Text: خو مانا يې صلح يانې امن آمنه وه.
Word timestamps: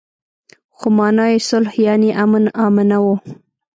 خو 0.77 0.87
مانا 0.97 1.25
يې 1.31 1.37
صلح 1.49 1.73
يانې 1.85 2.11
امن 2.23 2.43
آمنه 2.65 2.97
وه. 3.05 3.15